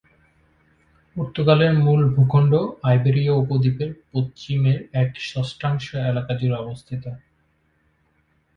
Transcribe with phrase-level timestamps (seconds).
[1.15, 2.53] পর্তুগালের মূল ভূখণ্ড
[2.83, 7.03] আইবেরীয় উপদ্বীপের পশ্চিমের এক-ষষ্ঠাংশ এলাকা জুড়ে অবস্থিত।